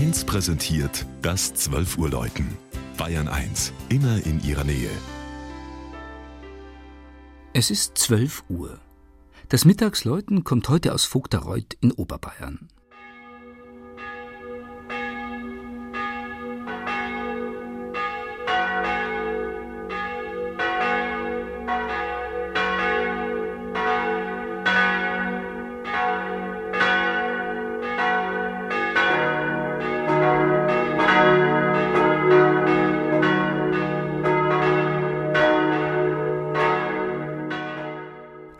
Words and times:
1 0.00 0.24
präsentiert 0.24 1.04
das 1.20 1.52
12 1.52 1.98
Uhr 1.98 2.08
Läuten. 2.08 2.56
Bayern 2.96 3.28
1, 3.28 3.74
immer 3.90 4.24
in 4.24 4.42
ihrer 4.42 4.64
Nähe. 4.64 4.88
Es 7.52 7.70
ist 7.70 7.98
12 7.98 8.44
Uhr. 8.48 8.80
Das 9.50 9.66
Mittagsläuten 9.66 10.42
kommt 10.42 10.70
heute 10.70 10.94
aus 10.94 11.04
Vogtereuth 11.04 11.76
in 11.82 11.92
Oberbayern. 11.92 12.68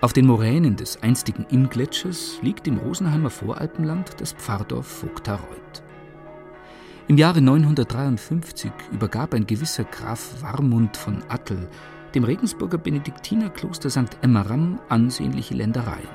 Auf 0.03 0.15
den 0.15 0.27
Moränen 0.27 0.77
des 0.77 1.03
einstigen 1.03 1.45
Inngletschers 1.51 2.39
liegt 2.41 2.67
im 2.67 2.79
Rosenheimer 2.79 3.29
Voralpenland 3.29 4.19
das 4.19 4.33
Pfarrdorf 4.33 4.87
Vogtareuth. 4.87 5.83
Im 7.07 7.19
Jahre 7.19 7.43
953 7.43 8.73
übergab 8.93 9.35
ein 9.35 9.47
gewisser 9.47 9.85
Graf 9.85 10.41
Warmund 10.41 10.97
von 10.97 11.23
Attel 11.29 11.69
dem 12.15 12.25
Regensburger 12.25 12.79
Benediktinerkloster 12.79 13.91
St. 13.91 14.17
Emmeram 14.23 14.81
ansehnliche 14.89 15.53
Ländereien, 15.55 16.09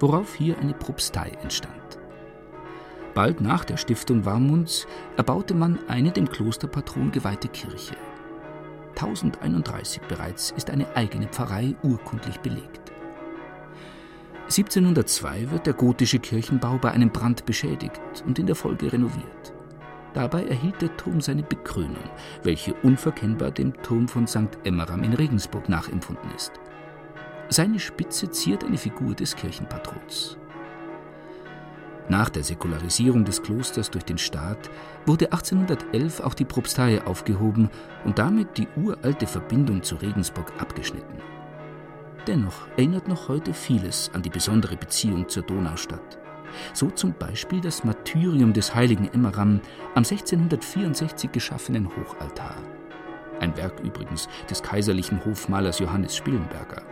worauf 0.00 0.34
hier 0.34 0.58
eine 0.58 0.72
Propstei 0.72 1.36
entstand. 1.42 1.98
Bald 3.12 3.42
nach 3.42 3.66
der 3.66 3.76
Stiftung 3.76 4.24
Warmunds 4.24 4.86
erbaute 5.18 5.52
man 5.52 5.78
eine 5.86 6.12
dem 6.12 6.30
Klosterpatron 6.30 7.12
geweihte 7.12 7.48
Kirche. 7.48 7.94
1031 8.96 10.00
bereits 10.08 10.50
ist 10.56 10.70
eine 10.70 10.96
eigene 10.96 11.28
Pfarrei 11.28 11.76
urkundlich 11.82 12.40
belegt. 12.40 12.77
1702 14.48 15.50
wird 15.50 15.66
der 15.66 15.74
gotische 15.74 16.18
Kirchenbau 16.18 16.78
bei 16.78 16.90
einem 16.90 17.10
Brand 17.10 17.44
beschädigt 17.44 18.00
und 18.26 18.38
in 18.38 18.46
der 18.46 18.56
Folge 18.56 18.90
renoviert. 18.90 19.52
Dabei 20.14 20.46
erhielt 20.46 20.80
der 20.80 20.96
Turm 20.96 21.20
seine 21.20 21.42
Bekrönung, 21.42 22.08
welche 22.44 22.72
unverkennbar 22.82 23.50
dem 23.50 23.74
Turm 23.82 24.08
von 24.08 24.26
St. 24.26 24.58
Emmeram 24.64 25.02
in 25.02 25.12
Regensburg 25.12 25.68
nachempfunden 25.68 26.30
ist. 26.34 26.52
Seine 27.50 27.78
Spitze 27.78 28.30
ziert 28.30 28.64
eine 28.64 28.78
Figur 28.78 29.14
des 29.14 29.36
Kirchenpatrons. 29.36 30.38
Nach 32.08 32.30
der 32.30 32.42
Säkularisierung 32.42 33.26
des 33.26 33.42
Klosters 33.42 33.90
durch 33.90 34.04
den 34.04 34.16
Staat 34.16 34.70
wurde 35.04 35.26
1811 35.26 36.20
auch 36.20 36.32
die 36.32 36.46
Propstei 36.46 37.04
aufgehoben 37.04 37.68
und 38.06 38.18
damit 38.18 38.56
die 38.56 38.68
uralte 38.76 39.26
Verbindung 39.26 39.82
zu 39.82 39.96
Regensburg 39.96 40.50
abgeschnitten. 40.58 41.18
Dennoch 42.28 42.68
erinnert 42.76 43.08
noch 43.08 43.28
heute 43.28 43.54
vieles 43.54 44.10
an 44.12 44.20
die 44.20 44.28
besondere 44.28 44.76
Beziehung 44.76 45.30
zur 45.30 45.44
Donaustadt. 45.44 46.18
So 46.74 46.90
zum 46.90 47.14
Beispiel 47.14 47.62
das 47.62 47.84
Martyrium 47.84 48.52
des 48.52 48.74
heiligen 48.74 49.08
Emmeram 49.08 49.62
am 49.94 50.04
1664 50.04 51.32
geschaffenen 51.32 51.88
Hochaltar. 51.88 52.56
Ein 53.40 53.56
Werk 53.56 53.80
übrigens 53.80 54.28
des 54.50 54.62
kaiserlichen 54.62 55.24
Hofmalers 55.24 55.78
Johannes 55.78 56.14
Spillenberger. 56.16 56.82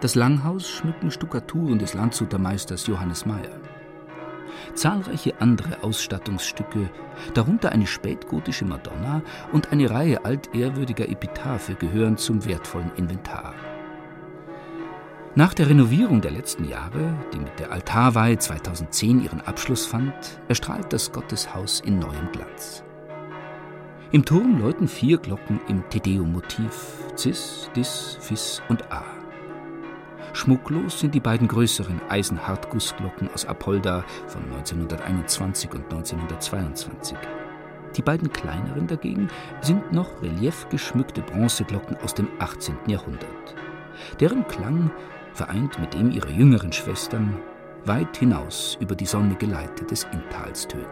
Das 0.00 0.14
Langhaus 0.14 0.66
schmücken 0.66 1.10
Stuckaturen 1.10 1.78
des 1.78 1.92
Landshuter 1.92 2.38
Meisters 2.38 2.86
Johannes 2.86 3.26
Meyer. 3.26 3.60
Zahlreiche 4.74 5.40
andere 5.40 5.82
Ausstattungsstücke, 5.82 6.90
darunter 7.34 7.72
eine 7.72 7.86
spätgotische 7.86 8.64
Madonna 8.64 9.22
und 9.52 9.72
eine 9.72 9.90
Reihe 9.90 10.24
altehrwürdiger 10.24 11.08
Epitaphe, 11.08 11.74
gehören 11.74 12.16
zum 12.16 12.44
wertvollen 12.44 12.92
Inventar. 12.96 13.54
Nach 15.34 15.54
der 15.54 15.68
Renovierung 15.68 16.20
der 16.20 16.32
letzten 16.32 16.64
Jahre, 16.64 17.14
die 17.32 17.38
mit 17.38 17.58
der 17.60 17.70
Altarweihe 17.70 18.38
2010 18.38 19.22
ihren 19.22 19.40
Abschluss 19.40 19.86
fand, 19.86 20.12
erstrahlt 20.48 20.92
das 20.92 21.12
Gotteshaus 21.12 21.80
in 21.80 21.98
neuem 21.98 22.32
Glanz. 22.32 22.82
Im 24.10 24.24
Turm 24.24 24.58
läuten 24.58 24.88
vier 24.88 25.18
Glocken 25.18 25.60
im 25.68 25.88
Tedeum-Motiv 25.90 27.04
Cis, 27.16 27.70
Dis, 27.76 28.16
Fis 28.20 28.62
und 28.68 28.90
A. 28.90 29.04
Schmucklos 30.32 31.00
sind 31.00 31.14
die 31.14 31.20
beiden 31.20 31.48
größeren 31.48 32.00
Eisenhartgussglocken 32.08 33.30
aus 33.32 33.46
Apolda 33.46 34.04
von 34.26 34.42
1921 34.44 35.72
und 35.72 35.84
1922. 35.84 37.16
Die 37.96 38.02
beiden 38.02 38.32
kleineren 38.32 38.86
dagegen 38.86 39.28
sind 39.60 39.92
noch 39.92 40.22
reliefgeschmückte 40.22 41.22
Bronzeglocken 41.22 41.96
aus 42.02 42.14
dem 42.14 42.28
18. 42.38 42.76
Jahrhundert. 42.86 43.54
Deren 44.20 44.46
Klang, 44.46 44.90
vereint 45.32 45.78
mit 45.78 45.94
dem 45.94 46.10
ihrer 46.10 46.30
jüngeren 46.30 46.72
Schwestern, 46.72 47.36
weit 47.84 48.16
hinaus 48.16 48.76
über 48.80 48.94
die 48.94 49.06
sonnige 49.06 49.46
Leite 49.46 49.84
des 49.84 50.06
Inntals 50.12 50.68
tönt. 50.68 50.84